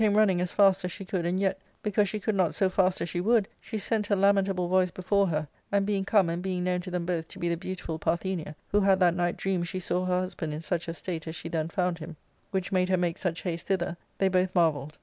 ^Book 0.01 0.13
IIL 0.13 0.17
running 0.17 0.41
as 0.41 0.51
fast 0.51 0.83
as 0.83 0.91
she 0.91 1.05
could, 1.05 1.27
and 1.27 1.39
yet, 1.39 1.59
because 1.83 2.09
she 2.09 2.19
could 2.19 2.33
not 2.33 2.55
so 2.55 2.69
fast 2.71 3.01
as 3.01 3.09
she 3.09 3.21
would, 3.21 3.47
she 3.59 3.77
sent 3.77 4.07
her 4.07 4.15
lamentable 4.15 4.67
voice 4.67 4.89
before 4.89 5.27
her, 5.27 5.47
and 5.71 5.85
being 5.85 6.05
come, 6.05 6.27
and 6.27 6.41
being 6.41 6.63
known 6.63 6.81
to 6.81 6.89
them 6.89 7.05
both 7.05 7.27
to 7.27 7.37
be 7.37 7.47
the 7.49 7.55
beautiful 7.55 7.99
Parthenia, 7.99 8.55
who 8.71 8.81
had 8.81 8.99
that 8.99 9.13
night 9.15 9.37
dreamed 9.37 9.67
she 9.67 9.79
saw 9.79 10.05
her 10.05 10.21
husband 10.21 10.55
in 10.55 10.61
such 10.61 10.89
estate 10.89 11.27
as 11.27 11.35
she 11.35 11.49
then 11.49 11.69
found 11.69 11.99
him, 11.99 12.15
which 12.49 12.71
made 12.71 12.89
her 12.89 12.97
make 12.97 13.19
such 13.19 13.43
haste 13.43 13.67
thither, 13.67 13.95
they 14.17 14.27
both 14.27 14.55
marvelled. 14.55 14.97